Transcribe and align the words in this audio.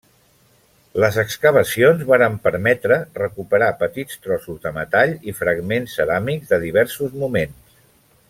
Les 1.01 1.17
excavacions 1.23 1.99
varen 2.11 2.37
permetre 2.47 2.97
recuperar 3.19 3.69
petits 3.83 4.17
trossos 4.25 4.59
de 4.65 4.73
metalls 4.79 5.29
i 5.33 5.37
fragments 5.43 5.99
ceràmics 6.01 6.55
de 6.55 6.61
diversos 6.67 7.17
moments. 7.27 7.79